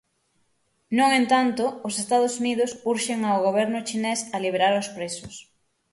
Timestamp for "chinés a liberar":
3.87-4.73